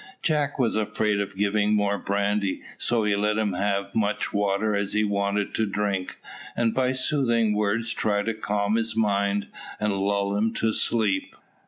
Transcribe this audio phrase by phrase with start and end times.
[0.23, 4.73] Jack was afraid of giving more brandy, so he let him have as much water
[4.73, 6.17] as he wanted to drink;
[6.55, 9.45] and by soothing words tried to calm his mind,
[9.79, 11.35] and lull him to sleep.